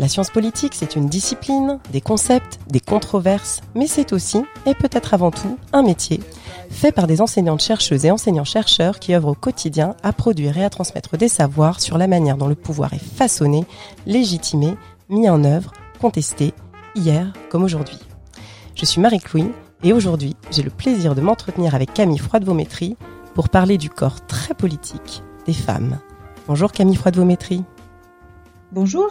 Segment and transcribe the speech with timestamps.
[0.00, 5.12] La science politique, c'est une discipline, des concepts, des controverses, mais c'est aussi, et peut-être
[5.12, 6.20] avant tout, un métier,
[6.70, 10.70] fait par des enseignantes chercheuses et enseignants-chercheurs qui œuvrent au quotidien à produire et à
[10.70, 13.66] transmettre des savoirs sur la manière dont le pouvoir est façonné,
[14.06, 14.74] légitimé,
[15.10, 15.70] mis en œuvre,
[16.00, 16.54] contesté,
[16.94, 17.98] hier comme aujourd'hui.
[18.76, 22.96] Je suis Marie-Clouine et aujourd'hui, j'ai le plaisir de m'entretenir avec Camille Froide-Vaumétry
[23.34, 25.98] pour parler du corps très politique des femmes.
[26.48, 27.64] Bonjour Camille Froide-Vaumétry.
[28.72, 29.10] Bonjour.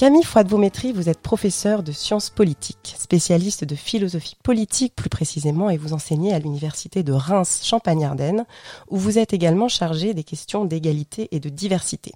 [0.00, 5.76] Camille Froide-Vaumétry, vous êtes professeur de sciences politiques, spécialiste de philosophie politique plus précisément, et
[5.76, 8.46] vous enseignez à l'université de Reims Champagne-Ardenne,
[8.88, 12.14] où vous êtes également chargé des questions d'égalité et de diversité.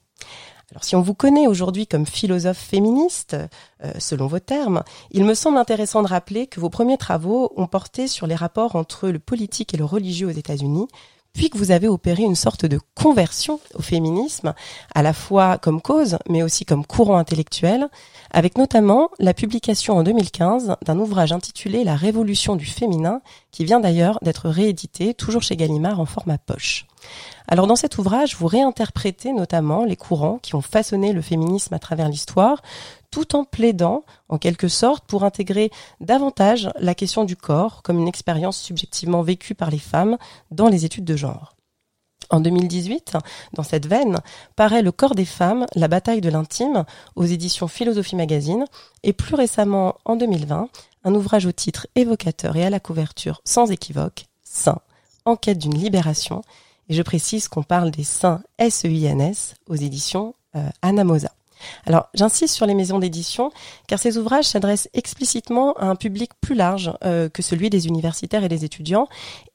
[0.70, 3.36] Alors si on vous connaît aujourd'hui comme philosophe féministe,
[3.84, 7.66] euh, selon vos termes, il me semble intéressant de rappeler que vos premiers travaux ont
[7.66, 10.88] porté sur les rapports entre le politique et le religieux aux États-Unis,
[11.34, 14.54] puis que vous avez opéré une sorte de conversion au féminisme,
[14.94, 17.88] à la fois comme cause, mais aussi comme courant intellectuel,
[18.30, 23.80] avec notamment la publication en 2015 d'un ouvrage intitulé La révolution du féminin, qui vient
[23.80, 26.86] d'ailleurs d'être réédité, toujours chez Gallimard, en format poche.
[27.46, 31.78] Alors dans cet ouvrage, vous réinterprétez notamment les courants qui ont façonné le féminisme à
[31.78, 32.62] travers l'histoire,
[33.14, 35.70] tout en plaidant, en quelque sorte, pour intégrer
[36.00, 40.18] davantage la question du corps comme une expérience subjectivement vécue par les femmes
[40.50, 41.54] dans les études de genre.
[42.30, 43.16] En 2018,
[43.52, 44.18] dans cette veine,
[44.56, 48.64] paraît Le corps des femmes, la bataille de l'intime aux éditions Philosophie Magazine
[49.04, 50.68] et plus récemment, en 2020,
[51.04, 54.80] un ouvrage au titre évocateur et à la couverture sans équivoque, Saint,
[55.24, 56.42] enquête d'une libération.
[56.88, 61.30] Et je précise qu'on parle des saints S-E-I-N-S aux éditions euh, Anamosa.
[61.86, 63.50] Alors, j'insiste sur les maisons d'édition,
[63.86, 68.44] car ces ouvrages s'adressent explicitement à un public plus large euh, que celui des universitaires
[68.44, 69.08] et des étudiants,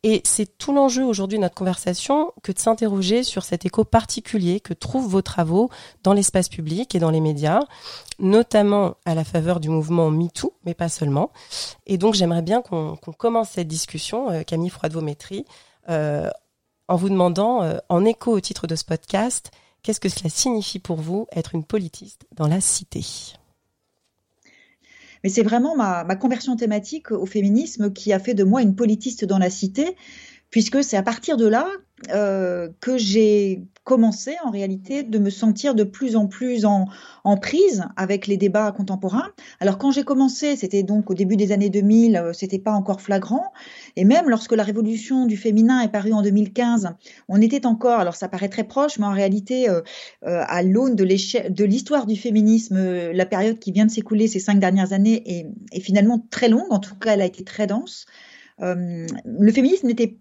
[0.03, 4.59] et c'est tout l'enjeu aujourd'hui de notre conversation que de s'interroger sur cet écho particulier
[4.59, 5.69] que trouvent vos travaux
[6.03, 7.61] dans l'espace public et dans les médias,
[8.19, 11.31] notamment à la faveur du mouvement MeToo, mais pas seulement.
[11.85, 15.45] Et donc, j'aimerais bien qu'on commence cette discussion, euh, Camille Froide-Vaumétry,
[15.89, 16.29] euh,
[16.87, 19.51] en vous demandant, en écho au titre de ce podcast,
[19.83, 23.03] Qu'est-ce que cela signifie pour vous être une politiste dans la cité?
[25.23, 29.25] Mais c'est vraiment ma, conversion thématique au féminisme qui a fait de moi une politiste
[29.25, 29.95] dans la cité,
[30.49, 31.67] puisque c'est à partir de là
[32.13, 36.85] euh, que j'ai commencé en réalité de me sentir de plus en plus en,
[37.23, 39.29] en prise avec les débats contemporains.
[39.59, 43.01] Alors quand j'ai commencé, c'était donc au début des années 2000, euh, c'était pas encore
[43.01, 43.51] flagrant,
[43.95, 46.91] et même lorsque la révolution du féminin est parue en 2015,
[47.27, 49.81] on était encore, alors ça paraît très proche, mais en réalité euh,
[50.25, 51.03] euh à l'aune de
[51.63, 55.47] l'histoire du féminisme, euh, la période qui vient de s'écouler ces cinq dernières années est,
[55.71, 58.05] est, finalement très longue, en tout cas elle a été très dense.
[58.61, 60.17] Euh, le féminisme n'était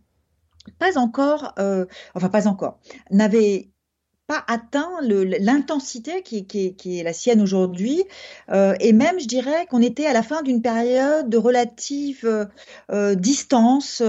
[0.79, 2.79] pas encore, euh, enfin pas encore,
[3.11, 3.71] n'avait
[4.27, 6.45] pas atteint l'intensité qui,
[6.85, 8.05] est la sienne aujourd'hui.
[8.53, 12.47] Euh, et même, je dirais qu'on était à la fin d'une période de relative
[12.93, 14.03] euh, distance.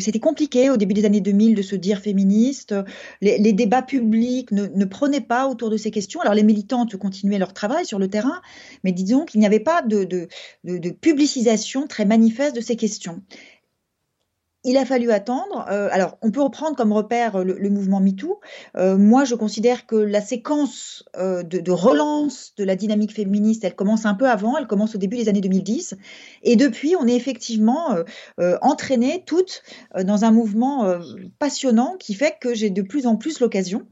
[0.00, 2.74] C'était compliqué au début des années 2000 de se dire féministe.
[3.20, 6.20] Les, débats publics ne, prenaient pas autour de ces questions.
[6.20, 8.42] Alors les militantes continuaient leur travail sur le terrain,
[8.82, 10.28] mais disons qu'il n'y avait pas de
[11.00, 13.22] publicisation très manifeste de ces questions
[14.64, 15.66] il a fallu attendre.
[15.70, 18.40] Euh, alors, on peut reprendre comme repère le, le mouvement MeToo.
[18.76, 23.74] Euh, moi, je considère que la séquence euh, de, relance de la dynamique féministe, elle
[23.74, 25.94] commence un peu avant, elle commence au début des années 2010.
[26.42, 28.04] Et depuis, on est effectivement euh,
[28.40, 29.62] euh, entraînées toutes
[30.02, 30.98] dans un mouvement
[31.38, 33.82] passionnant qui fait que j'ai de plus en plus l'occasion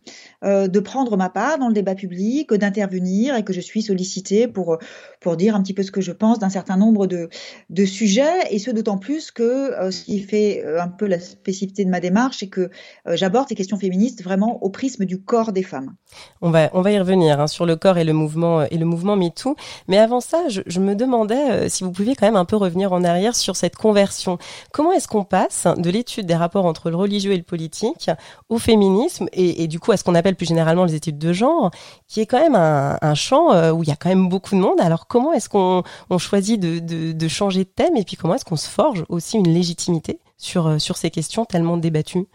[0.42, 4.78] de prendre ma part dans le débat public, d'intervenir et que je suis sollicitée pour,
[5.20, 7.28] pour dire un petit peu ce que je pense d'un certain nombre de,
[7.70, 8.46] de sujets.
[8.50, 12.00] Et ce, d'autant plus que ce qui fait euh, un peu la spécificité de ma
[12.00, 12.62] démarche, et que
[13.06, 15.94] euh, j'aborde ces questions féministes vraiment au prisme du corps des femmes.
[16.40, 18.84] On va, on va y revenir hein, sur le corps et le mouvement et le
[18.84, 19.56] mouvement MeToo.
[19.88, 22.92] Mais avant ça, je, me demandais euh, si vous pouviez quand même un peu revenir
[22.92, 24.38] en arrière sur cette conversion.
[24.72, 28.10] Comment est-ce qu'on passe de l'étude des rapports entre le religieux et le politique
[28.48, 31.70] au féminisme et, du coup à ce qu'on appelle plus généralement les études de genre,
[32.08, 34.80] qui est quand même un, champ où il y a quand même beaucoup de monde.
[34.80, 38.44] Alors comment est-ce qu'on on choisit de, de changer de thème et puis comment est-ce
[38.44, 42.26] qu'on se forge aussi une légitimité sur, euh, sur ces questions tellement débattues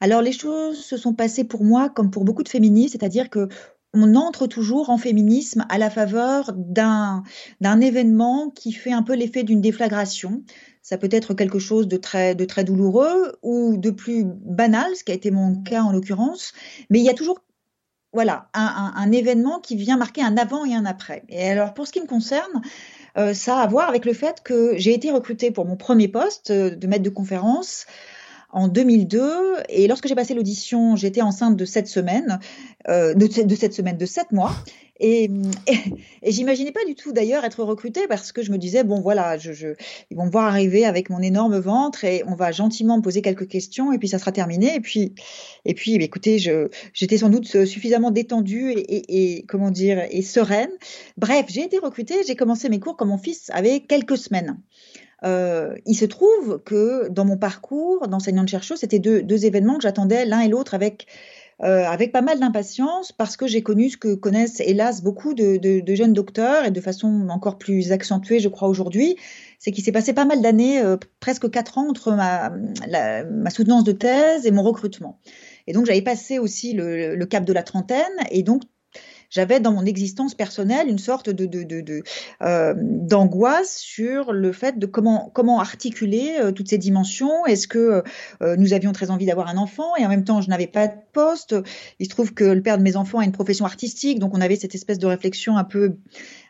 [0.00, 3.48] alors les choses se sont passées pour moi comme pour beaucoup de féministes, c'est-à-dire que
[3.94, 7.24] on entre toujours en féminisme à la faveur d'un
[7.80, 10.44] événement qui fait un peu l'effet d'une déflagration.
[10.82, 12.34] Ça peut être quelque chose de très
[12.64, 16.52] douloureux ou de plus banal, ce qui a été mon cas en l'occurrence,
[16.90, 17.38] mais il y a toujours
[18.12, 21.24] voilà un, événement qui vient marquer un avant et un après.
[21.28, 22.62] Et alors pour ce qui me concerne,
[23.34, 26.50] ça a à voir avec le fait que j'ai été recrutée pour mon premier poste
[26.50, 27.86] euh, de maître de conférence
[28.50, 29.30] en 2002.
[29.68, 32.38] Et lorsque j'ai passé l'audition, j'étais enceinte de sept semaines,
[32.88, 33.26] euh, de,
[33.92, 34.52] de sept mois.
[35.00, 35.30] Et,
[36.26, 39.74] j'imaginais pas du tout d'ailleurs être recrutée parce que je me disais bon voilà, je,
[40.10, 43.22] ils vont me voir arriver avec mon énorme ventre et on va gentiment me poser
[43.22, 44.74] quelques questions et puis ça sera terminé.
[44.74, 45.14] Et puis
[45.64, 46.38] et puis eh écoutez,
[46.92, 50.70] j'étais sans doute suffisamment détendue et, comment dire et sereine.
[51.16, 54.58] Bref, j'ai été recrutée, j'ai commencé mes cours quand mon fils avait quelques semaines.
[55.24, 60.40] Euh, il se trouve que dans mon parcours d'enseignante-chercheuse, c'était deux, événements que j'attendais l'un
[60.40, 61.06] et l'autre avec,
[61.62, 65.94] euh, avec pas mal d'impatience parce que j'ai connu ce que connaissent hélas beaucoup de,
[65.94, 69.16] jeunes docteurs et de façon encore plus accentuée, je crois, aujourd'hui.
[69.58, 73.92] C'est qu'il s'est passé pas mal d'années, euh, presque quatre ans, entre ma soutenance de
[73.92, 75.18] thèse et mon recrutement.
[75.66, 78.62] Et donc j'avais passé aussi le, le, cap de la trentaine et donc
[79.30, 82.02] j'avais dans mon existence personnelle une sorte de,
[82.42, 87.44] euh, d'angoisse sur le fait de comment comment articuler euh, toutes ces dimensions.
[87.46, 88.02] Est-ce que
[88.42, 90.88] euh, nous avions très envie d'avoir un enfant et en même temps je n'avais pas
[90.88, 91.54] de poste.
[91.98, 94.40] Il se trouve que le père de mes enfants a une profession artistique, donc on
[94.40, 95.96] avait cette espèce de réflexion un peu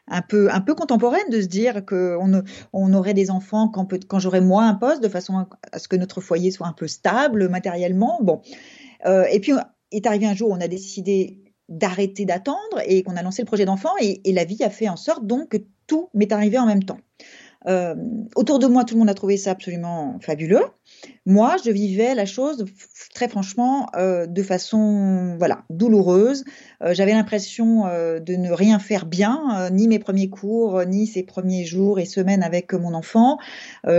[0.07, 2.43] un peu un peu contemporaine de se dire qu'on
[2.73, 5.97] on aurait des enfants quand, quand j'aurais moins un poste de façon à ce que
[5.97, 8.21] notre foyer soit un peu stable matériellement.
[8.23, 8.41] Bon,
[9.05, 9.53] et puis
[9.91, 13.65] est arrivé un jour, on a décidé d'arrêter d'attendre et qu'on a lancé le projet
[13.65, 15.57] d'enfant et, la vie a fait en sorte donc que
[15.87, 16.99] tout m'est arrivé en même temps.
[17.67, 17.97] Euh,
[18.37, 20.63] autour de moi, tout le monde a trouvé ça absolument fabuleux.
[21.27, 22.65] Moi, je vivais la chose
[23.15, 26.45] très franchement euh, de façon voilà douloureuse.
[26.83, 31.65] Euh, J'avais l'impression de ne rien faire bien, ni mes premiers cours, ni ces premiers
[31.65, 33.39] jours et semaines avec mon enfant.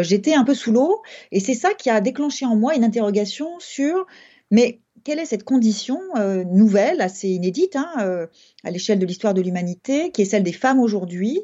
[0.02, 1.02] J'étais un peu sous l'eau
[1.32, 4.08] et c'est ça qui a déclenché en moi une interrogation sur
[4.52, 8.28] mais quelle est cette condition euh, nouvelle, assez inédite hein, euh,
[8.64, 11.42] à l'échelle de l'histoire de l'humanité, qui est celle des femmes aujourd'hui,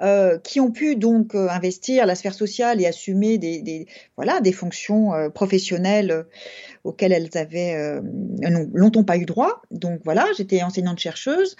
[0.00, 3.86] euh, qui ont pu donc investir la sphère sociale et assumer des,
[4.16, 6.24] voilà des fonctions professionnelles
[6.84, 8.00] auxquelles elles avaient
[8.72, 9.60] longtemps pas eu droit.
[9.70, 11.56] Donc voilà, j'étais enseignante chercheuse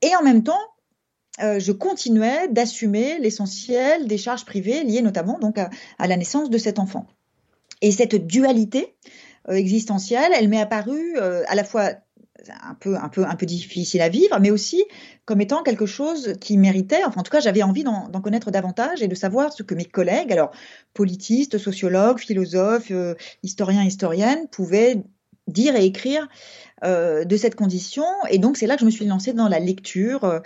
[0.00, 0.64] et en même temps
[1.38, 6.78] je continuais d'assumer l'essentiel des charges privées liées notamment donc à, la naissance de cet
[6.78, 7.06] enfant.
[7.82, 8.94] Et cette dualité,
[9.48, 11.90] existentielle, elle m'est apparue euh, à la fois
[12.48, 14.84] un peu, difficile à vivre, mais aussi
[15.24, 17.02] comme étant quelque chose qui méritait.
[17.04, 19.84] Enfin, en tout cas, j'avais envie d'en connaître davantage et de savoir ce que mes
[19.84, 20.52] collègues, alors
[20.94, 25.02] politistes, sociologues, philosophes, euh, historiens, historiennes, pouvaient
[25.48, 26.28] dire et écrire
[26.84, 28.04] euh, de cette condition.
[28.30, 30.40] Et donc, c'est là que je me suis lancée dans la lecture euh,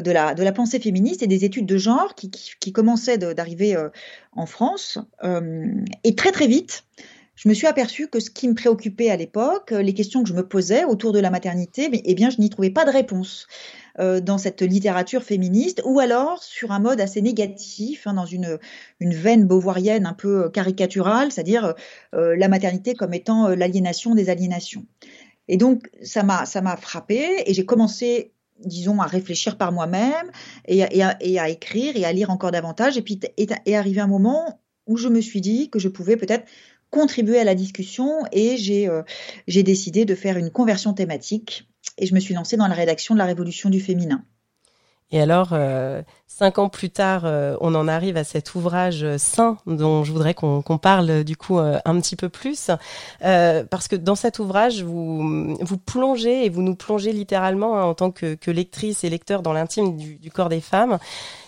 [0.00, 3.88] de, la, pensée féministe et des études de genre qui, commençaient d'arriver euh,
[4.32, 4.98] en France.
[6.04, 6.84] et très, très vite,
[7.36, 10.34] je me suis aperçue que ce qui me préoccupait à l'époque, les questions que je
[10.34, 13.46] me posais autour de la maternité, eh bien, je n'y trouvais pas de réponse
[14.00, 18.58] euh, dans cette littérature féministe, ou alors sur un mode assez négatif, hein, dans une,
[19.00, 21.74] veine beauvoirienne un peu caricaturale, c'est-à-dire
[22.14, 24.86] euh, la maternité comme étant euh, l'aliénation des aliénations.
[25.48, 28.32] Et donc, ça m'a, ça m'a frappé, et j'ai commencé
[28.64, 30.30] disons, à réfléchir par moi-même
[30.66, 32.96] et, à écrire et à lire encore davantage.
[32.96, 36.46] Et puis est, arrivé un moment où je me suis dit que je pouvais peut-être
[36.96, 39.02] contribuer à la discussion et j'ai euh,
[39.46, 43.14] j'ai décidé de faire une conversion thématique et je me suis lancée dans la rédaction
[43.14, 44.24] de la Révolution du féminin.
[45.12, 49.58] Et alors, euh, cinq ans plus tard, euh, on en arrive à cet ouvrage saint
[49.66, 52.70] dont je voudrais qu'on qu parle du coup un petit peu plus,
[53.20, 58.10] parce que dans cet ouvrage, vous plongez et vous nous plongez littéralement hein, en tant
[58.10, 60.98] que, que, lectrice et lecteur dans l'intime du, corps des femmes.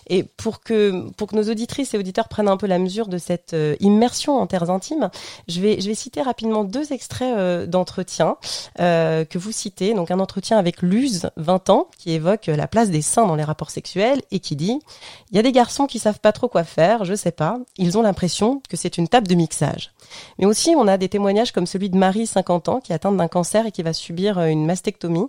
[0.09, 3.19] Et pour que, pour que nos auditrices et auditeurs prennent un peu la mesure de
[3.19, 5.11] cette euh, immersion en terres intimes,
[5.49, 8.37] je vais, je vais citer rapidement deux extraits euh, d'entretien
[8.81, 9.95] euh, que vous citez.
[9.95, 13.45] Donc un entretien avec Luz, 20 ans, qui évoque la place des seins dans les
[13.45, 14.79] rapports sexuels et qui dit
[15.31, 17.99] «Il y a des garçons qui savent pas trop quoi faire, je sais pas, ils
[17.99, 19.93] ont l'impression que c'est une table de mixage.»
[20.39, 23.17] Mais aussi, on a des témoignages comme celui de Marie, 50 ans, qui est atteinte
[23.17, 25.29] d'un cancer et qui va subir une mastectomie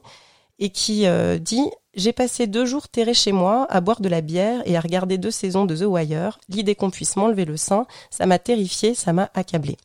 [0.60, 4.22] et qui euh, dit j'ai passé deux jours terré chez moi à boire de la
[4.22, 6.40] bière et à regarder deux saisons de The Wire.
[6.48, 9.76] L'idée qu'on puisse m'enlever le sein, ça m'a terrifié, ça m'a accablé.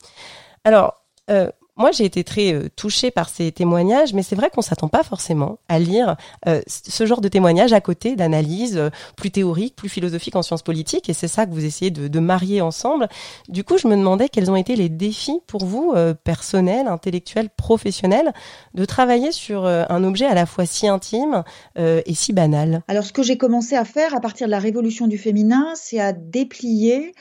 [0.64, 4.62] Alors, euh, moi, j'ai été très euh, touchée par ces témoignages, mais c'est vrai qu'on
[4.62, 6.16] s'attend pas forcément à lire
[6.46, 10.62] euh, ce genre de témoignages à côté d'analyses euh, plus théoriques, plus philosophiques en sciences
[10.62, 13.08] politiques, et c'est ça que vous essayez de, de, marier ensemble.
[13.48, 18.32] Du coup, je me demandais quels ont été les défis pour vous, personnels, intellectuels, professionnels,
[18.72, 21.44] de travailler sur un objet à la fois si intime
[21.76, 22.82] et si banal.
[22.88, 26.00] Alors, ce que j'ai commencé à faire à partir de la révolution du féminin, c'est
[26.00, 27.12] à déplier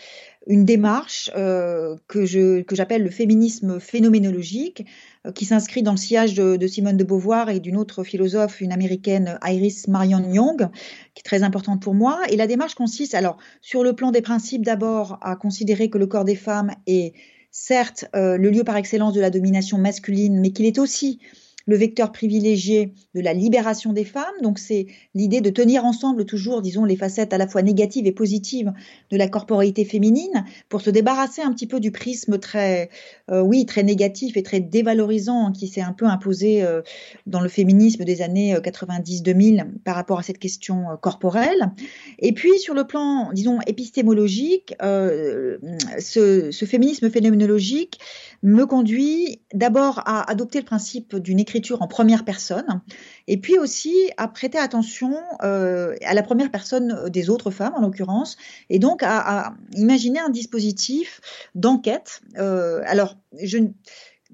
[0.48, 4.86] une démarche euh, que je que j'appelle le féminisme phénoménologique,
[5.26, 8.72] euh, qui s'inscrit dans le sillage de, Simone de Beauvoir et d'une autre philosophe, une
[8.72, 10.70] américaine, Iris Marion Young,
[11.14, 12.22] qui est très importante pour moi.
[12.30, 16.08] Et la démarche consiste, alors, sur le plan des principes, d'abord, à considérer que le
[16.08, 17.14] corps des femmes est
[17.52, 21.20] certes euh, le lieu par excellence de la domination masculine, mais qu'il est aussi
[21.66, 24.26] le vecteur privilégié de la libération des femmes.
[24.42, 28.12] Donc c'est l'idée de tenir ensemble toujours, disons, les facettes à la fois négatives et
[28.12, 28.74] positives
[29.10, 32.90] de la corporalité féminine pour se débarrasser un petit peu du prisme très,
[33.32, 36.82] euh, oui, très négatif et très dévalorisant qui s'est un peu imposé euh,
[37.28, 41.72] dans le féminisme des années 90-2000 euh, par rapport à cette question corporelle.
[42.20, 48.00] Et puis sur le plan, disons, épistémologique, ce, ce féminisme phénoménologique
[48.42, 52.82] me conduit d'abord à adopter le principe d'une écriture en première personne,
[53.28, 57.82] et puis aussi à prêter attention euh, à la première personne des autres femmes, en
[57.82, 58.38] l'occurrence,
[58.70, 61.22] et donc à, imaginer un dispositif
[61.56, 62.22] d'enquête.
[62.38, 63.60] Euh, alors, je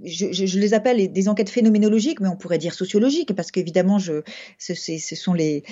[0.04, 4.24] je, les appelle des enquêtes phénoménologiques, mais on pourrait dire sociologiques, parce qu'évidemment, ce,
[4.58, 5.64] ce, sont les,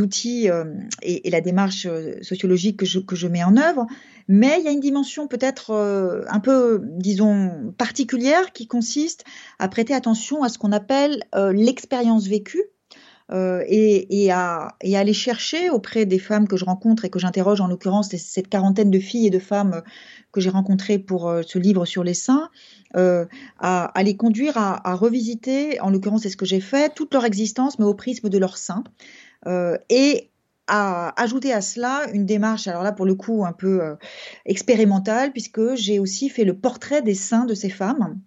[0.00, 0.64] outils euh,
[1.02, 3.86] et, la démarche euh, sociologique que je, mets en œuvre.
[4.28, 9.24] Mais il y a une dimension peut-être euh, un peu, disons, particulière qui consiste
[9.58, 12.62] à prêter attention à ce qu'on appelle l'expérience vécue.
[13.32, 17.66] Euh, et, à, aller chercher auprès des femmes que je rencontre et que j'interroge, en
[17.66, 19.82] l'occurrence cette quarantaine de filles et de femmes
[20.32, 22.50] que j'ai rencontrées pour ce livre sur les seins,
[22.96, 23.24] euh,
[23.58, 27.78] à, les conduire à, revisiter, en l'occurrence c'est ce que j'ai fait, toute leur existence,
[27.78, 28.84] mais au prisme de leur sein.
[29.46, 30.30] Euh, et
[30.66, 33.94] à ajouter à cela une démarche, alors là pour le coup un peu euh,
[34.46, 38.20] expérimentale, puisque j'ai aussi fait le portrait des seins de ces femmes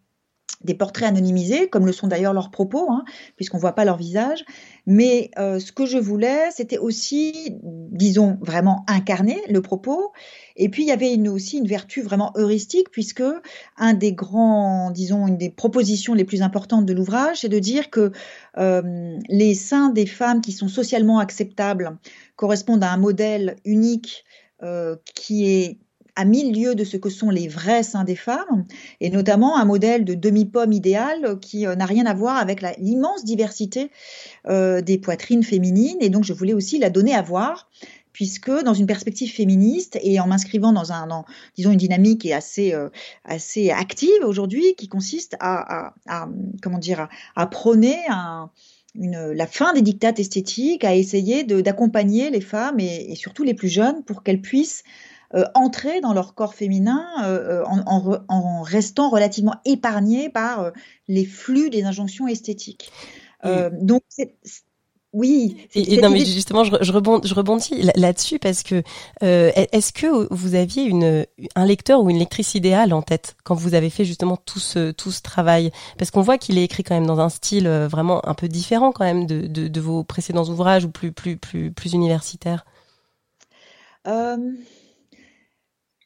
[0.65, 3.03] des portraits anonymisés, comme le sont d'ailleurs leurs propos, hein,
[3.35, 4.43] puisqu'on ne voit pas leur visage.
[4.87, 10.11] Mais euh, ce que je voulais, c'était aussi, disons, vraiment incarner le propos.
[10.55, 13.23] Et puis, il y avait aussi une vertu vraiment heuristique, puisque
[13.77, 17.89] un des grands, disons, une des propositions les plus importantes de l'ouvrage, c'est de dire
[17.89, 18.11] que
[18.57, 21.97] euh, les seins des femmes qui sont socialement acceptables
[22.35, 24.25] correspondent à un modèle unique
[24.63, 25.79] euh, qui est
[26.15, 28.65] à mille lieues de ce que sont les vrais seins des femmes,
[29.01, 33.25] et notamment un modèle de demi-pomme idéal qui euh, n'a rien à voir avec l'immense
[33.25, 33.91] diversité
[34.47, 37.69] euh, des poitrines féminines, et donc je voulais aussi la donner à voir
[38.15, 41.25] puisque dans une perspective féministe et en m'inscrivant dans un,
[41.57, 42.87] disons une dynamique qui est assez, euh,
[43.25, 46.29] assez active aujourd'hui, qui consiste à, à, à
[46.61, 47.97] comment dire, à, prôner
[48.95, 54.01] la fin des dictates esthétiques, à essayer d'accompagner les femmes et, surtout les plus jeunes
[54.05, 54.85] pour qu'elles puissent
[55.53, 60.71] entrer dans leur corps féminin euh, euh, en, en, en, restant relativement épargnés par
[61.07, 62.91] les flux des injonctions esthétiques.
[63.43, 64.03] donc,
[65.13, 65.55] oui.
[65.75, 68.83] Et, non, mais justement, je, je, rebondis, je rebondis là-dessus parce que
[69.23, 71.25] euh, est-ce que vous aviez une,
[71.55, 74.91] un lecteur ou une lectrice idéale en tête quand vous avez fait justement tout ce,
[74.91, 75.71] tout ce travail?
[75.97, 78.91] Parce qu'on voit qu'il est écrit quand même dans un style vraiment un peu différent
[78.91, 82.65] quand même de, de, de vos précédents ouvrages ou plus, plus, plus, plus universitaires.
[84.07, 84.37] Euh,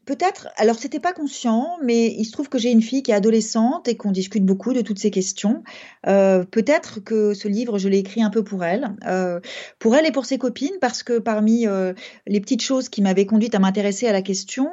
[0.09, 3.13] Peut-être, alors c'était pas conscient, mais il se trouve que j'ai une fille qui est
[3.13, 5.63] adolescente et qu'on discute beaucoup de toutes ces questions.
[6.07, 9.39] Euh, Peut-être que ce livre, je l'ai écrit un peu pour elle, euh,
[9.77, 11.93] pour elle et pour ses copines, parce que parmi euh,
[12.25, 14.71] les petites choses qui m'avaient conduite à m'intéresser à la question,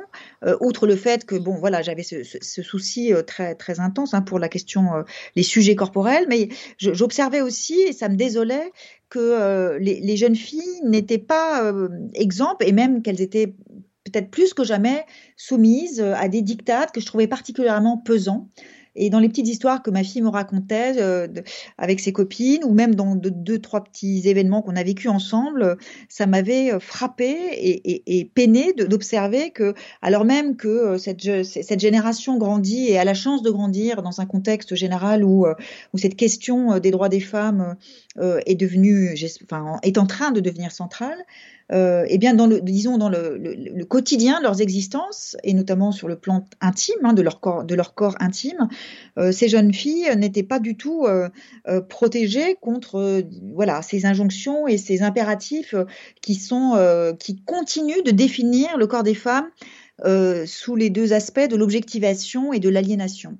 [0.62, 2.22] outre le fait que bon, voilà, j'avais ce,
[2.62, 7.92] souci très très intense hein, pour la question, les sujets corporels, mais j'observais aussi et
[7.92, 8.72] ça me désolait
[9.10, 11.70] que les, jeunes filles n'étaient pas
[12.14, 13.52] exemples et même qu'elles étaient
[14.06, 15.04] peut-être plus que jamais
[15.36, 18.48] soumise euh, à des dictates que je trouvais particulièrement pesants.
[18.98, 21.28] Et dans les petites histoires que ma fille me racontait euh,
[21.76, 25.76] avec ses copines, ou même dans de, deux, trois petits événements qu'on a vécu ensemble,
[26.08, 31.20] ça m'avait euh, frappé et, et, peiné d'observer que, alors même que cette,
[31.78, 35.46] génération grandit et a la chance de grandir dans un contexte général où
[35.94, 37.76] cette question des droits des femmes
[38.18, 41.18] enfin, est en train de devenir centrale,
[41.72, 46.06] euh, eh bien dans le disons dans le, quotidien de leurs existences et notamment sur
[46.06, 48.68] le plan intime hein, de leur corps intime
[49.18, 51.28] euh, ces jeunes filles n'étaient pas du tout euh,
[51.66, 53.22] euh protégées contre euh,
[53.54, 55.74] voilà ces injonctions et ces impératifs
[56.22, 59.48] qui sont euh, qui continuent de définir le corps des femmes
[60.44, 63.38] sous les deux aspects de l'objectivation et de l'aliénation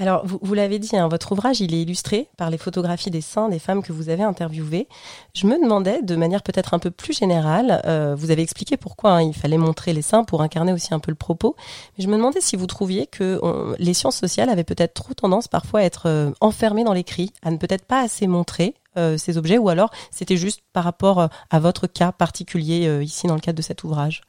[0.00, 3.50] Alors, vous, l'avez dit, hein, votre ouvrage, il est illustré par les photographies des seins
[3.50, 4.88] des femmes que vous avez interviewées.
[5.34, 9.10] Je me demandais, de manière peut-être un peu plus générale, euh, vous avez expliqué pourquoi
[9.10, 11.54] hein, il fallait montrer les seins pour incarner aussi un peu le propos,
[11.98, 13.38] mais je me demandais si vous trouviez que
[13.78, 17.50] les sciences sociales avaient peut-être trop tendance parfois à être euh, enfermées dans l'écrit, à
[17.50, 21.58] ne peut-être pas assez montrer euh, ces objets, ou alors c'était juste par rapport à
[21.60, 24.22] votre cas particulier ici dans le cadre de cet ouvrage?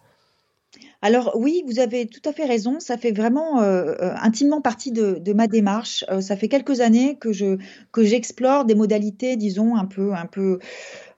[1.02, 2.80] Alors oui, vous avez tout à fait raison.
[2.80, 6.06] Ça fait vraiment euh, euh, intimement partie de, ma démarche.
[6.10, 7.58] Euh, ça fait quelques années que je
[7.92, 10.60] que j'explore des modalités, disons un peu un peu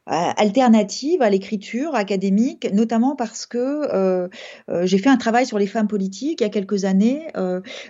[0.06, 4.28] alternative à l'écriture académique, notamment parce que
[4.84, 7.22] j'ai fait un travail sur les femmes politiques il y a quelques années,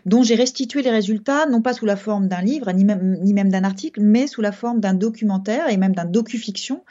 [0.05, 3.33] dont j'ai restitué les résultats, non pas sous la forme d'un livre, ni même, ni
[3.33, 6.83] même d'un article, mais sous la forme d'un documentaire et même d'un docu-fiction.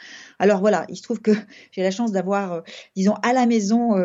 [0.43, 1.31] Alors voilà, il se trouve que
[1.71, 2.63] j'ai la chance d'avoir,
[2.95, 3.95] disons, à la maison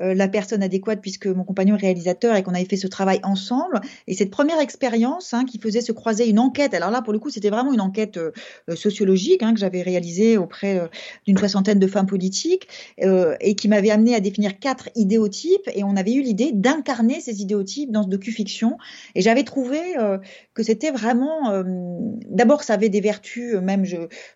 [0.00, 3.80] la personne adéquate, puisque mon compagnon est réalisateur et qu'on avait fait ce travail ensemble.
[4.06, 7.18] Et cette première expérience hein, qui faisait se croiser une enquête, alors là, pour le
[7.18, 8.18] coup, c'était vraiment une enquête
[8.74, 10.86] sociologique hein, que j'avais réalisée auprès euh,
[11.26, 12.68] d'une soixantaine de femmes politiques
[13.02, 17.20] euh, et qui m'avait amené à définir quatre idéotypes et on avait eu l'idée d'incarner
[17.20, 18.78] ces idéotypes dans ce docu-fiction
[19.14, 20.18] et j'avais trouvé euh,
[20.54, 21.62] que c'était vraiment
[22.28, 23.84] d'abord ça avait des vertus même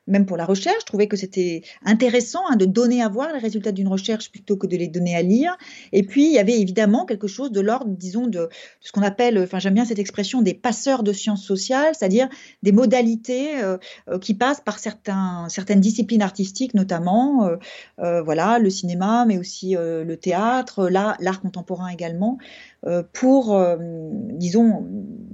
[0.06, 1.51] même pour la recherche je trouvais que c'était
[1.84, 5.16] intéressant hein, de donner à voir les résultats d'une recherche plutôt que de les donner
[5.16, 5.56] à lire.
[5.92, 8.48] Et puis il y avait évidemment quelque chose de l'ordre disons de,
[8.80, 12.28] ce qu'on appelle enfin j'aime bien cette expression des passeurs de sciences sociales c'est-à-dire
[12.62, 13.50] des modalités
[14.20, 17.56] qui passent par certaines disciplines artistique notamment, euh,
[18.00, 22.38] euh, voilà, le cinéma, mais aussi euh, le théâtre, l'art contemporain également,
[23.12, 23.64] pour,
[24.32, 24.86] disons,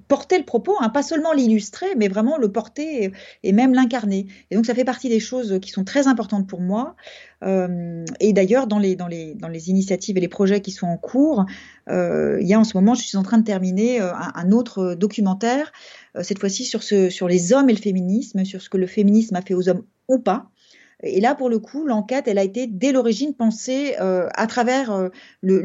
[0.07, 3.13] porter le propos, hein, pas seulement l'illustrer, mais vraiment le porter
[3.43, 4.27] et, même l'incarner.
[4.51, 6.97] Et donc ça fait partie des choses qui sont très importantes pour moi.
[7.43, 10.97] et d'ailleurs, dans les, dans, les, dans les initiatives et les projets qui sont en
[10.99, 11.47] cours,
[11.89, 15.73] il y a en ce moment, je suis en train de terminer un, autre documentaire,
[16.21, 19.37] cette fois-ci sur, ce, sur les hommes et le féminisme, sur ce que le féminisme
[19.37, 20.51] a fait aux hommes ou pas.
[21.03, 24.91] Et là, pour le coup, l'enquête, elle a été dès l'origine pensée euh, à travers
[24.91, 25.09] euh,
[25.43, 25.63] le,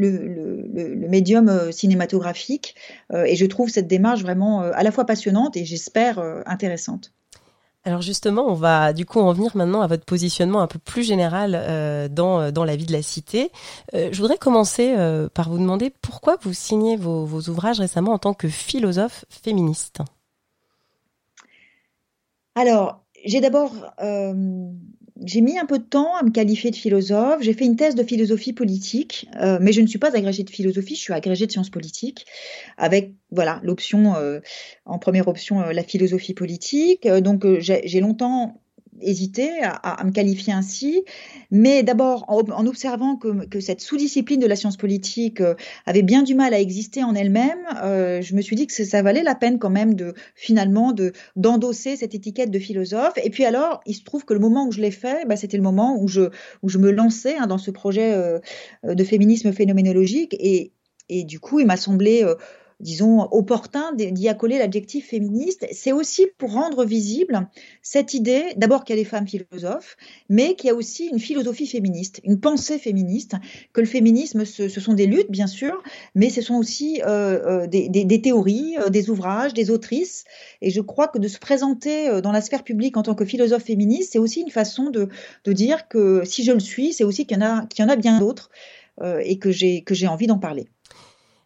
[1.08, 2.76] médium euh, cinématographique.
[3.14, 7.14] et je trouve cette démarche vraiment à la fois passionnante et j'espère intéressante.
[7.86, 11.04] Alors justement, on va du coup en venir maintenant à votre positionnement un peu plus
[11.04, 13.52] général dans, dans la vie de la cité.
[13.94, 14.96] je voudrais commencer
[15.34, 20.00] par vous demander pourquoi vous signez vos, vos ouvrages récemment en tant que philosophe féministe?
[22.56, 23.74] Alors, j'ai d'abord
[25.26, 27.42] j'ai mis un peu de temps à me qualifier de philosophe.
[27.42, 30.50] J'ai fait une thèse de philosophie politique, euh, mais je ne suis pas agrégée de
[30.50, 32.26] philosophie, je suis agrégée de sciences politiques,
[32.78, 34.40] avec voilà l'option euh,
[34.86, 37.08] en première option euh, la philosophie politique.
[37.08, 38.63] donc j'ai longtemps
[39.02, 41.04] hésité à, me qualifier ainsi,
[41.52, 46.36] mais d'abord en, observant que, cette sous-discipline de la science politique euh, avait bien du
[46.36, 49.60] mal à exister en elle-même, euh, je me suis dit que ça valait la peine
[49.60, 53.14] quand même de finalement de d'endosser cette étiquette de philosophe.
[53.24, 55.58] Et puis alors, il se trouve que le moment où je l'ai fait, bah, c'était
[55.58, 56.30] le moment où je
[56.62, 58.40] où je me lançais hein, dans ce projet euh,
[58.84, 60.72] de féminisme phénoménologique et
[61.10, 62.24] et du coup, il m'a semblé
[62.84, 65.66] disons, opportun d'y accoler l'adjectif féministe.
[65.72, 67.48] C'est aussi pour rendre visible
[67.82, 69.98] cette idée, d'abord qu'il y a des femmes philosophes,
[70.30, 73.36] mais qu'il y a aussi une philosophie féministe, une pensée féministe,
[73.72, 75.82] que le féminisme, ce, sont des luttes, bien sûr,
[76.14, 80.26] mais ce sont aussi euh, euh, des, théories, euh, des ouvrages, des autrices.
[80.62, 83.64] Et je crois que de se présenter dans la sphère publique en tant que philosophe
[83.64, 85.10] féministe, c'est aussi une façon de,
[85.54, 87.90] dire que si je le suis, c'est aussi qu'il y, en a, qu'il y en
[87.90, 88.50] a bien d'autres
[89.02, 90.68] et que j'ai envie d'en parler.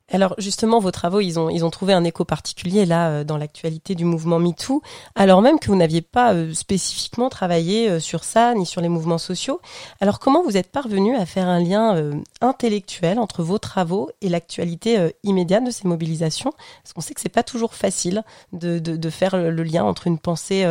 [0.10, 3.36] Alors justement, vos travaux, ils ont, ils ont trouvé un écho particulier là euh, dans
[3.36, 4.82] l'actualité du mouvement MeToo,
[5.15, 8.88] alors même que vous n'aviez pas euh, spécifiquement travaillé euh, sur ça ni sur les
[8.88, 9.60] mouvements sociaux.
[10.00, 15.12] Alors comment vous êtes parvenu à faire un lien intellectuel entre vos travaux et l'actualité
[15.24, 16.54] immédiate de ces mobilisations?
[16.84, 20.20] Parce qu'on sait que c'est pas toujours facile de, de, faire le, lien entre une
[20.20, 20.65] pensée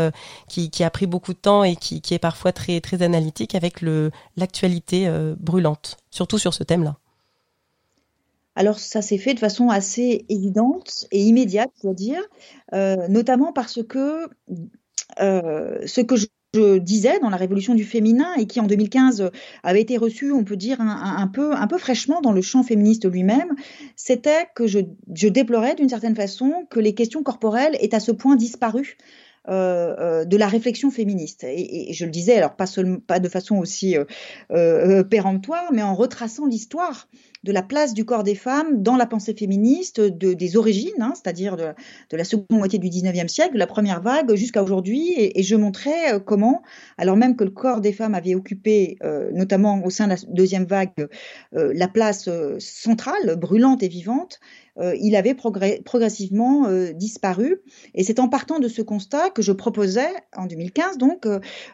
[0.48, 3.54] qui, qui, a pris beaucoup de temps et qui, qui est parfois très, très analytique
[3.54, 3.82] avec
[4.36, 6.96] l'actualité brûlante, surtout sur ce thème-là.
[8.56, 12.22] Alors ça s'est fait de façon assez évidente et immédiate, je dois dire,
[12.72, 14.28] euh, notamment parce que
[15.20, 16.26] euh, ce que je,
[16.78, 19.30] disais dans la révolution du féminin et qui en 2015
[19.62, 23.54] avait été reçu, on peut dire, un, peu, fraîchement dans le champ féministe lui-même,
[23.94, 24.78] c'était que je,
[25.28, 28.96] déplorais d'une certaine façon que les questions corporelles aient à ce point disparu
[29.50, 31.44] euh, de la réflexion féministe.
[31.44, 33.96] Et, je le disais, alors pas de façon aussi
[35.10, 37.06] péremptoire, mais en retraçant l'histoire
[37.46, 41.12] de la place du corps des femmes dans la pensée féministe de, des origines, hein,
[41.14, 41.72] c'est-à-dire de,
[42.16, 45.14] la seconde moitié du 19e siècle, de la première vague jusqu'à aujourd'hui.
[45.16, 46.62] Et, je montrais euh, comment,
[46.98, 50.16] alors même que le corps des femmes avait occupé, euh, notamment au sein de la
[50.28, 50.90] deuxième vague,
[51.54, 52.28] euh, la place
[52.58, 54.40] centrale, brûlante et vivante,
[55.00, 57.62] il avait progressivement disparu.
[57.94, 61.26] Et c'est en partant de ce constat que je proposais, en 2015 donc,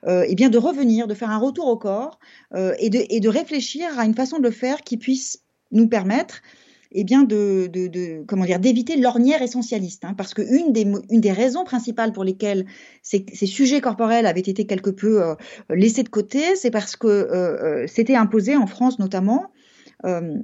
[0.06, 2.20] eh bien de revenir, de faire un retour au corps
[2.54, 6.42] et de, et, de, réfléchir à une façon de le faire qui puisse nous permettre
[6.94, 7.66] eh de,
[8.58, 12.66] d'éviter l'ornière essentialiste hein, parce que une des raisons principales pour lesquelles
[13.02, 15.34] ces, sujets corporels avaient été quelque peu euh,
[15.70, 19.50] laissés de côté c'est parce que euh, c'était imposé en France notamment
[20.04, 20.36] euh,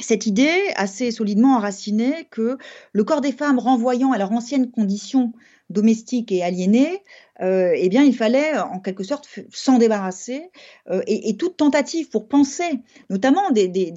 [0.00, 2.58] cette idée assez solidement enracinée que
[2.92, 5.32] le corps des femmes renvoyant à leur ancienne condition
[5.70, 7.02] domestique et aliénée,
[7.40, 10.50] euh, eh bien, il fallait en quelque sorte s'en débarrasser
[10.90, 12.64] euh, et, toute tentative pour penser,
[13.10, 13.92] notamment des,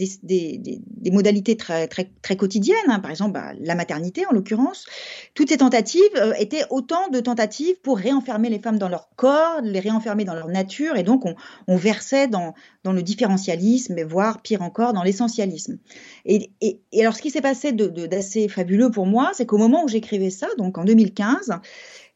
[1.11, 4.85] modalités très, très, très quotidiennes, hein, par exemple bah, la maternité en l'occurrence,
[5.33, 9.61] toutes ces tentatives euh, étaient autant de tentatives pour réenfermer les femmes dans leur corps,
[9.63, 11.23] les réenfermer dans leur nature, et donc
[11.67, 12.53] on, versait dans,
[12.85, 15.79] le différentialisme, voire pire encore dans l'essentialisme.
[16.25, 16.51] Et,
[16.99, 20.29] alors ce qui s'est passé d'assez de, fabuleux pour moi, c'est qu'au moment où j'écrivais
[20.29, 21.59] ça, donc en 2015,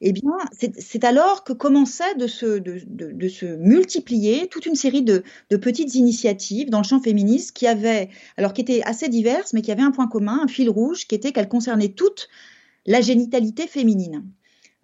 [0.02, 0.34] eh bien,
[0.78, 6.70] c'est alors que commençait de se, de, se, multiplier toute une série de, petites initiatives
[6.70, 9.92] dans le champ féministe qui avaient, alors qui étaient assez diverses, mais qui avaient un
[9.92, 12.28] point commun, un fil rouge, qui était qu'elles concernaient toute
[12.86, 14.26] la génitalité féminine.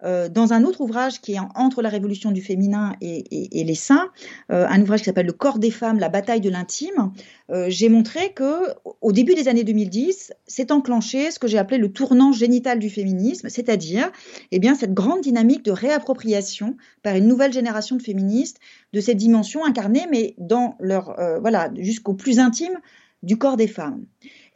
[0.04, 4.10] Euh, dans un autre ouvrage qui est entre la révolution du féminin et, les seins,
[4.50, 7.12] euh, un ouvrage qui s'appelle Le corps des femmes, la bataille de l'intime,
[7.50, 11.78] euh, j'ai montré que au début des années 2010, s'est enclenché ce que j'ai appelé
[11.78, 14.10] le tournant génital du féminisme, c'est-à-dire
[14.50, 18.58] eh bien cette grande dynamique de réappropriation par une nouvelle génération de féministes
[18.92, 22.78] de cette dimension incarnée, mais dans leur voilà jusqu'au plus intime
[23.22, 24.04] du corps des femmes.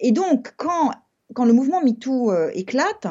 [0.01, 0.91] Et donc quand
[1.35, 3.07] quand le mouvement MeToo éclate,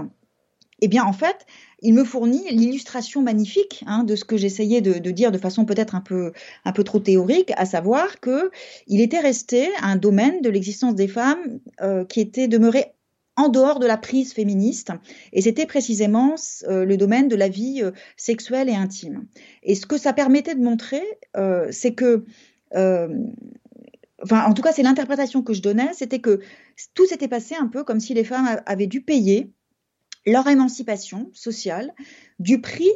[0.81, 1.45] eh bien, en fait,
[1.81, 5.65] il me fournit l'illustration magnifique hein, de ce que j'essayais de, de, dire de façon
[5.65, 6.33] peut-être un peu,
[6.65, 8.51] un peu trop théorique, à savoir que
[8.87, 12.95] il était resté un domaine de l'existence des femmes euh, qui était demeuré
[13.37, 14.91] en dehors de la prise féministe,
[15.33, 19.27] et c'était précisément euh, le domaine de la vie euh, sexuelle et intime.
[19.63, 21.03] Et ce que ça permettait de montrer,
[21.35, 22.23] euh, c'est que
[22.75, 23.09] euh,
[24.23, 26.39] enfin en tout cas c'est l'interprétation que je donnais, c'était que
[26.93, 29.51] tout s'était passé un peu comme si les femmes avaient dû payer
[30.25, 31.93] leur émancipation sociale
[32.39, 32.91] du prix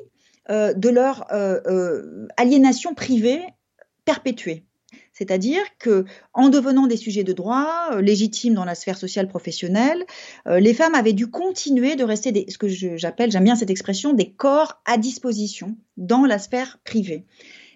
[0.49, 3.41] euh, de leur euh, euh, aliénation privée
[4.03, 4.65] perpétuée.
[5.13, 10.05] C'est-à-dire que, en devenant des sujets de droit légitimes dans la sphère sociale professionnelle,
[10.47, 14.13] les femmes avaient dû continuer de rester des, ce que j'appelle, j'aime bien cette expression,
[14.13, 17.25] des corps à disposition dans la sphère privée.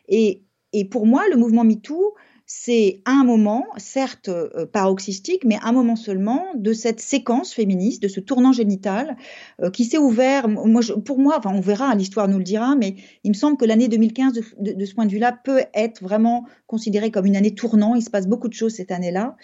[0.08, 2.16] Et, et pour moi, le mouvement MeToo
[2.56, 8.08] c'est un moment, certes euh, paroxystique, mais un moment seulement de cette séquence féministe, de
[8.08, 9.18] ce tournant génital
[9.60, 10.48] euh, qui s'est ouvert.
[10.48, 13.66] Moi, pour moi, enfin, on verra, l'histoire nous le dira, mais il me semble que
[13.66, 17.96] l'année 2015, de, ce point de vue-là, peut être vraiment considérée comme une année tournant.
[17.96, 19.36] Il se passe beaucoup de choses cette année-là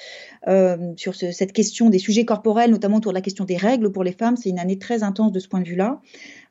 [0.48, 3.92] euh, sur ce, cette question des sujets corporels, notamment autour de la question des règles
[3.92, 4.38] pour les femmes.
[4.38, 6.00] C'est une année très intense de ce point de vue-là.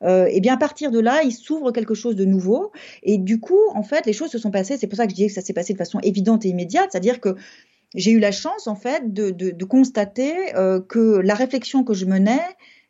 [0.04, 2.72] Euh, et bien à partir de là, il s'ouvre quelque chose de nouveau.
[3.02, 4.76] Et du coup, en fait, les choses se sont passées.
[4.78, 6.88] C'est pour ça que je disais que ça s'est passé de façon évidente et immédiate,
[6.92, 7.36] c'est-à-dire que
[7.94, 12.42] j'ai eu la chance, en fait, de constater euh, que la réflexion que je menais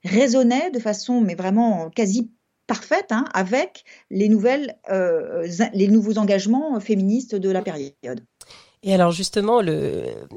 [0.04, 2.30] résonnait de façon, mais vraiment quasi
[2.66, 8.24] parfaite, hein, avec les nouvelles, euh, les nouveaux engagements féministes de la période.
[8.84, 9.60] Et alors justement,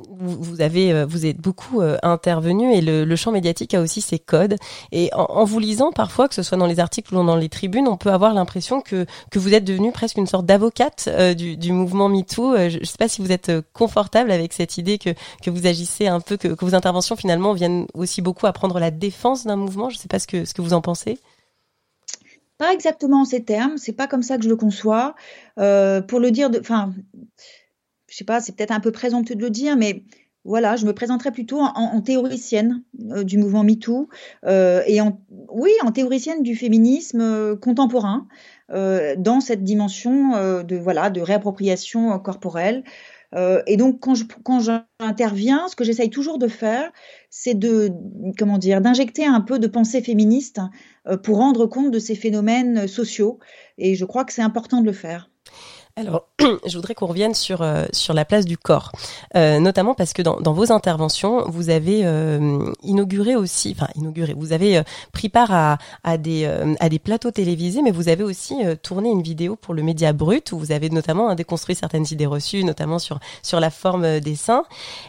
[0.10, 4.18] vous, avez, euh, vous êtes beaucoup euh, intervenu et le, champ médiatique a aussi ses
[4.18, 4.56] codes.
[4.92, 7.88] Et en, vous lisant parfois, que ce soit dans les articles ou dans les tribunes,
[7.88, 11.56] on peut avoir l'impression que, que vous êtes devenu presque une sorte d'avocate euh, du,
[11.56, 12.58] du mouvement MeToo.
[12.70, 15.12] Je ne sais pas si vous êtes confortable avec cette idée que,
[15.44, 18.90] que vous agissez un peu, que, vos interventions finalement viennent aussi beaucoup à prendre la
[18.90, 19.90] défense d'un mouvement.
[19.90, 21.20] Je ne sais pas ce que, ce que vous en pensez
[22.58, 25.16] pas exactement en ces termes, c'est pas comme ça que je le conçois.
[25.56, 26.94] Pour le dire, enfin,
[28.12, 30.04] je sais pas, c'est peut-être un peu présomptueux de le dire, mais
[30.44, 34.10] voilà, je me présenterai plutôt en, en théoricienne euh, du mouvement MeToo
[34.46, 38.28] euh, et en, oui, en théoricienne du féminisme euh, contemporain
[38.72, 42.84] euh, dans cette dimension euh, de voilà de réappropriation corporelle.
[43.66, 46.92] et donc quand je quand j'interviens, ce que j'essaye toujours de faire,
[47.30, 47.90] c'est de
[48.38, 50.60] comment dire d'injecter un peu de pensée féministe
[51.24, 53.40] pour rendre compte de ces phénomènes sociaux.
[53.78, 55.30] Et je crois que c'est important de le faire.
[55.96, 56.31] Alors,
[56.66, 58.92] je voudrais qu'on revienne sur euh, sur la place du corps,
[59.36, 64.54] euh, notamment parce que dans, vos interventions, vous avez euh, inauguré aussi, enfin inauguré, vous
[64.54, 66.46] avez pris part à, des
[66.80, 70.52] à des plateaux télévisés, mais vous avez aussi tourné une vidéo pour le Média Brut
[70.52, 74.36] où vous avez notamment hein, déconstruit certaines idées reçues, notamment sur sur la forme des
[74.36, 74.64] seins.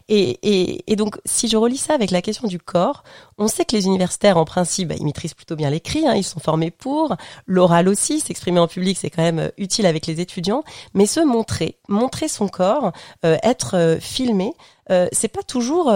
[0.08, 3.02] Et, et, et donc, si je relis ça avec la question du corps,
[3.38, 6.24] on sait que les universitaires, en principe, bah, ils maîtrisent plutôt bien l'écrit, hein, ils
[6.24, 7.16] sont formés pour,
[7.46, 10.62] l'oral aussi, s'exprimer en public, c'est quand même utile avec les étudiants,
[10.94, 12.92] mais ce montrer, montrer son corps,
[13.24, 14.54] euh, être euh, filmé,
[14.90, 15.94] euh, c'est pas toujours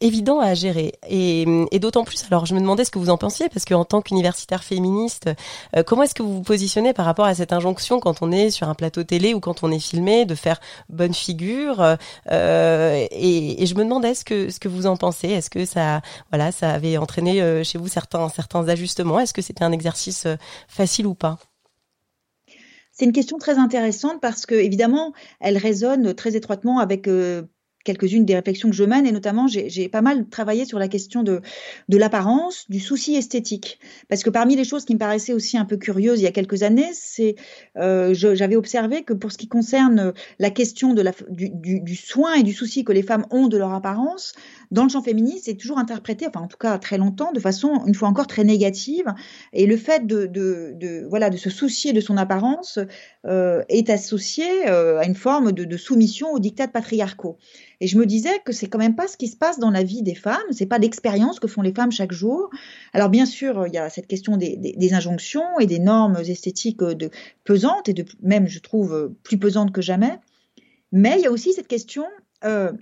[0.00, 0.92] évident à gérer.
[1.08, 1.46] Et,
[1.78, 4.64] d'autant plus, alors je me demandais ce que vous en pensiez, parce qu'en tant qu'universitaire
[4.64, 5.30] féministe,
[5.86, 8.68] comment est-ce que vous vous positionnez par rapport à cette injonction quand on est sur
[8.68, 11.96] un plateau télé ou quand on est filmé, de faire bonne figure
[12.30, 15.28] et, je me demandais ce que ce que vous en pensez.
[15.28, 19.20] Est-ce que ça, voilà, ça avait entraîné chez vous certains certains ajustements?
[19.20, 20.26] Est-ce que c'était un exercice
[20.68, 21.38] facile ou pas?
[23.00, 27.44] C'est une question très intéressante parce que, évidemment, elle résonne très étroitement avec euh,
[27.84, 31.22] quelques-unes des réflexions que je mène, et notamment, j'ai pas mal travaillé sur la question
[31.22, 31.40] de,
[31.88, 33.78] l'apparence, du souci esthétique.
[34.08, 36.32] Parce que parmi les choses qui me paraissaient aussi un peu curieuses il y a
[36.32, 37.36] quelques années, c'est
[37.78, 42.84] euh, j'avais observé que pour ce qui concerne la question du, soin et du souci
[42.84, 44.34] que les femmes ont de leur apparence,
[44.70, 47.82] dans le champ féministe, c'est toujours interprété, enfin en tout cas très longtemps, de façon
[47.86, 49.06] une fois encore très négative.
[49.52, 52.78] Et le fait de voilà de se soucier de son apparence
[53.26, 57.36] euh, est associé euh, à une forme de, de soumission aux dictats patriarcaux.
[57.80, 59.82] Et je me disais que c'est quand même pas ce qui se passe dans la
[59.82, 62.50] vie des femmes, c'est pas l'expérience que font les femmes chaque jour.
[62.92, 67.10] Alors bien sûr, il y a cette question des, injonctions et des normes esthétiques de,
[67.44, 70.18] pesantes et de même, je trouve, plus pesantes que jamais.
[70.92, 72.04] Mais il y a aussi cette question
[72.44, 72.72] euh,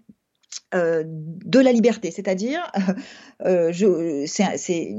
[0.75, 2.71] euh, de la liberté, c'est-à-dire,
[3.47, 3.73] euh,
[4.27, 4.95] c'est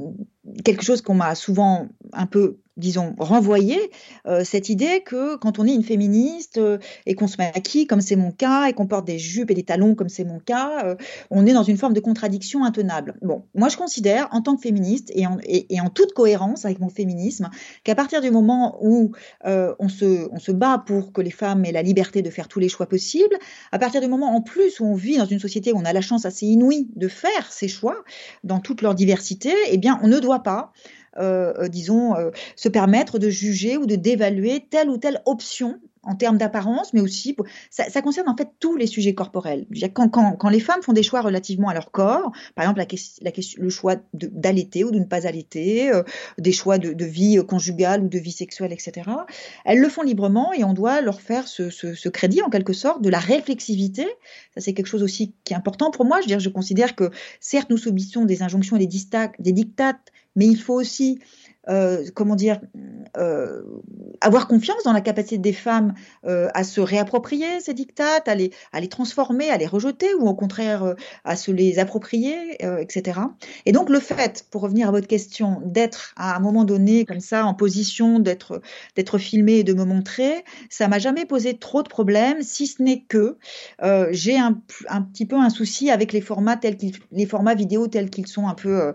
[0.64, 3.92] quelque chose qu'on m'a souvent un peu disons, renvoyer
[4.26, 8.02] euh, cette idée que quand on est une féministe euh, et qu'on se maquille, comme
[8.02, 10.86] c'est mon cas, et qu'on porte des jupes et des talons, comme c'est mon cas,
[10.86, 10.96] euh,
[11.30, 13.15] on est dans une forme de contradiction intenable.
[13.22, 17.50] Bon, moi je considère, en tant que féministe et en, toute cohérence avec mon féminisme,
[17.84, 19.12] qu'à partir du moment où
[19.44, 22.60] on, se, on se bat pour que les femmes aient la liberté de faire tous
[22.60, 23.36] les choix possibles,
[23.72, 25.94] à partir du moment en plus où on vit dans une société où on a
[25.94, 28.04] la chance assez inouïe de faire ces choix
[28.44, 30.72] dans toute leur diversité, eh bien on ne doit pas
[31.69, 36.38] disons, euh, se permettre de juger ou de dévaluer telle ou telle option en termes
[36.38, 37.36] d'apparence, mais aussi
[37.70, 39.66] ça, ça, concerne en fait tous les sujets corporels.
[39.94, 42.86] Quand, quand, quand, les femmes font des choix relativement à leur corps, par exemple la,
[43.22, 45.92] la le choix d'allaiter ou de ne pas allaiter,
[46.38, 49.10] des choix de, de, vie conjugale ou de vie sexuelle, etc.
[49.66, 52.74] Elles le font librement et on doit leur faire ce, ce, ce crédit en quelque
[52.74, 54.08] sorte de la réflexivité.
[54.56, 56.18] Ça c'est quelque chose aussi qui est important pour moi.
[56.18, 58.88] Je veux dire, je considère que certes nous subissons des injonctions et des,
[59.40, 61.20] des dictates mais il faut aussi
[61.67, 62.62] euh, comment dire,
[63.17, 63.62] euh,
[64.22, 65.93] avoir confiance dans la capacité des femmes
[66.26, 68.52] euh, à se réapproprier ces dictates, à les,
[68.89, 70.95] transformer, à les rejeter ou au contraire
[71.26, 73.19] à se les approprier, etc.
[73.65, 77.19] Et donc le fait, pour revenir à votre question, d'être à un moment donné comme
[77.19, 78.62] ça en position d'être
[78.95, 82.82] d'être filmé et de me montrer, ça m'a jamais posé trop de problèmes, si ce
[82.82, 83.38] n'est que
[84.12, 87.88] j'ai un, un petit peu un souci avec les formats tels qu'ils, les formats vidéo
[87.88, 88.93] tels qu'ils sont un peu,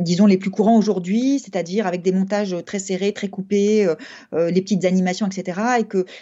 [0.00, 3.94] disons les plus courants aujourd'hui c'est-à-dire avec des montages très serrés, très coupés, euh,
[4.34, 5.60] euh, les petites animations, etc.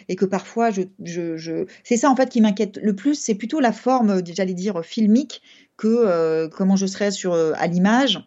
[0.09, 3.61] Et que, parfois, je, je, c'est ça en fait qui m'inquiète le plus, c'est plutôt
[3.61, 5.43] la forme, j'allais dire, filmique
[5.77, 8.21] que euh, comment je serais sur, à l'image.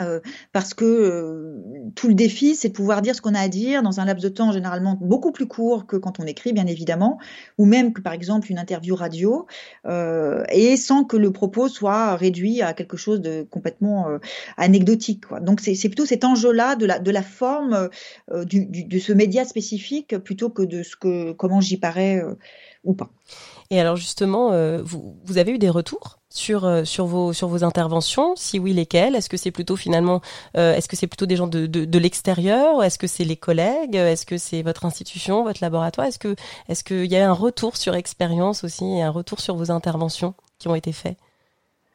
[0.00, 0.20] Euh,
[0.52, 3.82] parce que euh, tout le défi, c'est de pouvoir dire ce qu'on a à dire
[3.82, 7.18] dans un laps de temps généralement beaucoup plus court que quand on écrit, bien évidemment,
[7.58, 9.46] ou même que par exemple une interview radio,
[9.86, 14.08] euh, et sans que le propos soit réduit à quelque chose de complètement
[14.56, 15.24] anecdotique.
[15.40, 17.88] Donc c'est plutôt cet enjeu-là de la, forme
[18.32, 22.22] de ce média spécifique plutôt que de ce que comment j'y parais
[22.82, 23.10] ou pas.
[23.70, 24.50] Et alors justement,
[24.82, 26.18] vous avez eu des retours?
[26.34, 29.14] Sur euh, sur vos sur vos interventions Si oui, lesquelles?
[29.14, 30.20] Est-ce que c'est plutôt finalement
[30.56, 32.82] euh, est-ce que c'est plutôt des gens de de, de l'extérieur?
[32.82, 33.94] Est-ce que c'est les collègues?
[33.94, 36.08] Est-ce que c'est votre institution, votre laboratoire?
[36.08, 36.34] Est-ce que
[36.68, 40.34] est-ce qu'il y a un retour sur expérience aussi et un retour sur vos interventions
[40.58, 41.16] qui ont été faits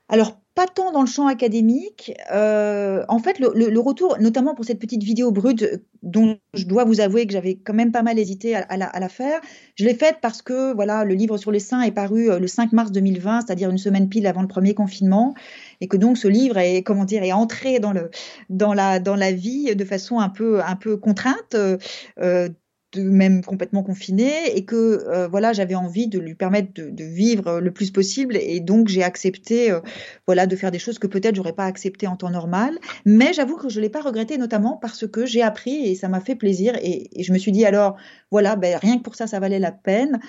[0.07, 2.11] Alors pas tant dans le champ académique.
[2.33, 5.65] Euh, en fait, le, retour, notamment pour cette petite vidéo brute,
[6.03, 9.39] dont je dois vous avouer que j'avais quand même pas mal hésité à, la, faire,
[9.75, 12.47] je l'ai faite parce que voilà, le livre sur les seins est paru euh, le
[12.47, 15.33] 5 mars 2020, c'est-à-dire une semaine pile avant le premier confinement,
[15.79, 18.11] et que donc ce livre est comment dire est entré dans le
[18.49, 21.55] dans la dans la vie de façon un peu un peu contrainte.
[21.55, 22.49] Euh,
[22.97, 27.71] même complètement confiné et que euh, voilà j'avais envie de lui permettre de, vivre le
[27.71, 29.79] plus possible et donc j'ai accepté euh,
[30.25, 32.77] voilà de faire des choses que peut-être j'aurais pas accepté en temps normal.
[33.05, 36.19] Mais j'avoue que je l'ai pas regretté notamment parce que j'ai appris et ça m'a
[36.19, 37.97] fait plaisir et, je me suis dit alors
[38.31, 40.19] voilà ben, rien que pour ça ça valait la peine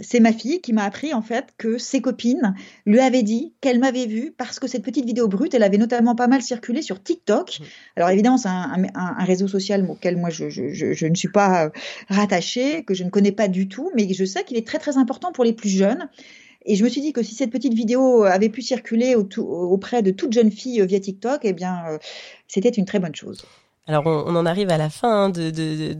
[0.00, 2.54] c'est ma fille qui m'a appris en fait que ses copines
[2.86, 6.14] lui avaient dit qu'elle m'avait vue parce que cette petite vidéo brute elle avait notamment
[6.14, 7.60] pas mal circulé sur TikTok
[7.96, 11.28] alors évidemment c'est un, un, réseau social auquel moi je, je, je, je ne suis
[11.28, 11.70] pas euh,
[12.08, 14.96] rattaché, que je ne connais pas du tout, mais je sais qu'il est très très
[14.96, 16.08] important pour les plus jeunes.
[16.64, 20.10] Et je me suis dit que si cette petite vidéo avait pu circuler auprès de
[20.10, 21.98] toutes jeunes filles via TikTok, eh bien, euh,
[22.46, 23.44] c'était une très bonne chose.
[23.88, 25.94] Alors on, en arrive à la fin hein, de, de,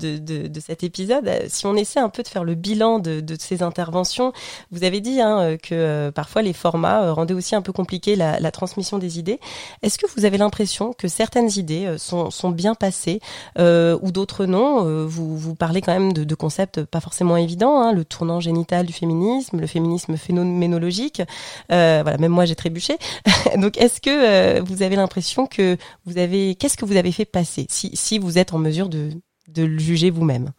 [0.46, 1.30] de, cet épisode.
[1.48, 4.34] Si on essaie un peu de faire le bilan de, ces interventions,
[4.70, 8.14] vous avez dit hein, que euh, parfois les formats euh, rendaient aussi un peu compliqué
[8.14, 9.40] la, transmission des idées.
[9.80, 13.20] Est-ce que vous avez l'impression que certaines idées euh, sont, sont bien passées
[13.58, 15.06] euh, ou d'autres non?
[15.06, 18.92] Vous, vous parlez quand même de, concepts pas forcément évidents, hein, le tournant génital du
[18.92, 21.22] féminisme, le féminisme phénoménologique.
[21.70, 22.98] voilà, même moi j'ai trébuché.
[23.56, 27.66] Donc est-ce que vous avez l'impression que vous avez, qu'est-ce que vous avez fait passer?
[27.94, 29.10] Si, vous êtes en mesure de,
[29.56, 30.52] le juger vous-même.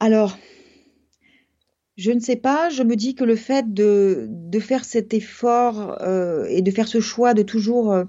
[0.00, 0.36] Alors,
[1.96, 4.28] je ne sais pas, je me dis que le fait de,
[4.60, 8.04] faire cet effort euh, et de faire ce choix de toujours euh,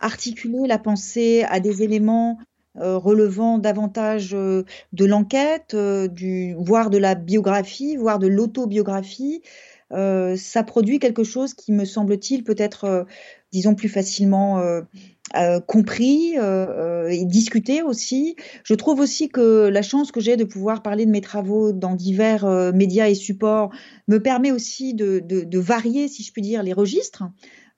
[0.00, 2.38] articuler la pensée à des éléments
[2.78, 5.76] euh, relevant davantage de l'enquête,
[6.56, 9.42] voire de la biographie, voire de l'autobiographie,
[9.90, 13.06] ça produit quelque chose qui me semble-t-il peut-être,
[13.52, 14.58] disons, plus facilement
[15.36, 18.36] euh, compris euh, euh, et discuté aussi.
[18.64, 21.94] Je trouve aussi que la chance que j'ai de pouvoir parler de mes travaux dans
[21.94, 23.70] divers médias et supports
[24.08, 27.24] me permet aussi de, de, de, varier, si je puis dire, les registres.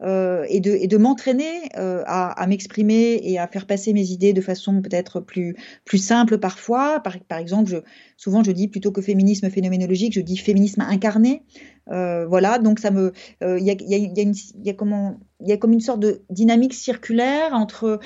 [0.03, 4.11] Euh, et de, et de m'entraîner euh, à, à m'exprimer et à faire passer mes
[4.11, 6.99] idées de façon peut-être plus, plus simple parfois.
[6.99, 7.77] Par, par exemple, je,
[8.17, 11.43] souvent je dis plutôt que féminisme phénoménologique, je dis féminisme incarné.
[11.91, 16.73] Euh, voilà, donc ça me, il y a, y, a, comme une sorte de dynamique
[16.73, 18.01] circulaire entre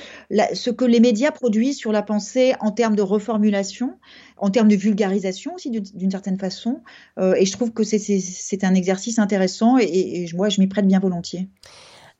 [0.53, 3.97] ce que les médias produisent sur la pensée en termes de reformulation,
[4.37, 6.81] en termes de vulgarisation aussi d'une certaine façon.
[7.19, 10.99] Euh, et je trouve que c'est un exercice intéressant et moi je m'y prête bien
[10.99, 11.47] volontiers.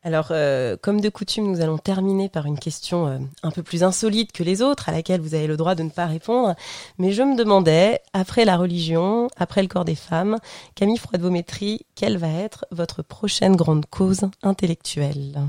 [0.02, 3.84] Alors, euh, comme de coutume, nous allons terminer par une question euh, un peu plus
[3.84, 6.56] insolite que les autres, à laquelle vous avez le droit de ne pas répondre.
[6.98, 10.38] Mais je me demandais, après la religion, après le corps des femmes,
[10.76, 15.42] Camille Froide-Vaumétry, quelle va être votre prochaine grande cause intellectuelle?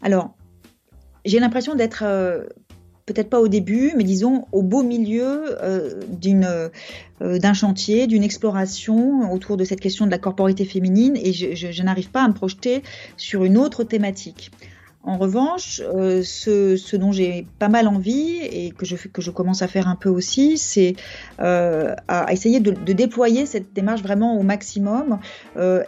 [0.00, 0.30] Alors,
[1.26, 2.44] j'ai l'impression d'être euh,
[3.08, 6.02] peut-être pas au début, mais disons au beau milieu euh,
[7.22, 11.82] euh, d'un chantier, d'une exploration autour de cette question de la corporité féminine, et je,
[11.82, 12.82] n'arrive pas à me projeter
[13.16, 14.50] sur une autre thématique.
[15.04, 19.62] En revanche, euh, ce, dont j'ai pas mal envie et que je, que je commence
[19.62, 20.96] à faire un peu aussi, c'est
[21.38, 25.18] à essayer de, déployer cette démarche vraiment au maximum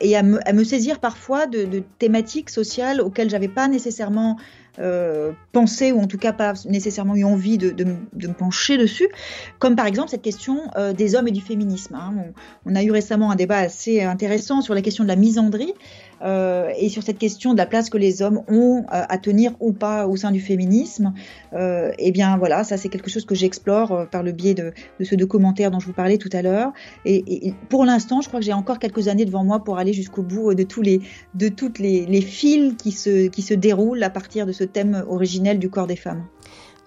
[0.00, 4.38] et à me, à me, saisir parfois de, de thématiques sociales auxquelles j'avais pas nécessairement
[4.78, 8.78] euh, pensé ou en tout cas pas nécessairement eu envie de, de, de, me pencher
[8.78, 9.08] dessus,
[9.58, 11.94] comme par exemple cette question euh, des hommes et du féminisme.
[11.94, 12.14] Hein.
[12.64, 15.74] On, on, a eu récemment un débat assez intéressant sur la question de la misandrie.
[16.22, 19.52] Euh, et sur cette question de la place que les hommes ont euh, à tenir
[19.60, 21.14] ou pas au sein du féminisme,
[21.54, 25.04] euh, eh bien voilà, ça c'est quelque chose que j'explore par le biais de, de
[25.04, 26.72] ce documentaire dont je vous parlais tout à l'heure.
[27.04, 29.92] Et, et, pour l'instant, je crois que j'ai encore quelques années devant moi pour aller
[29.92, 31.00] jusqu'au bout de tous les
[31.34, 35.04] de toutes les, les fils qui se qui se déroulent à partir de ce thème
[35.08, 36.24] originel du corps des femmes.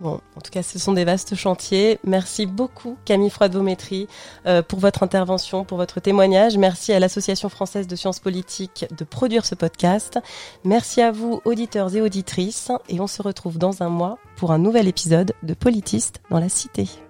[0.03, 1.99] En tout cas, ce sont des vastes chantiers.
[2.03, 4.07] Merci beaucoup, Camille Froide-Vaumétry,
[4.45, 6.57] euh, pour votre intervention, pour votre témoignage.
[6.57, 10.19] Merci à l'Association française de sciences politiques de produire ce podcast.
[10.63, 12.71] Merci à vous, auditeurs et auditrices.
[12.89, 16.49] Et on se retrouve dans un mois pour un nouvel épisode de Politiste dans la
[16.49, 17.02] Cité.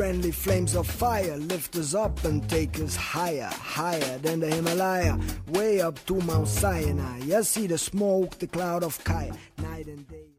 [0.00, 5.18] Friendly flames of fire lift us up and take us higher, higher than the Himalaya,
[5.48, 7.18] way up to Mount Sinai.
[7.18, 10.30] You see the smoke, the cloud of fire, night and day.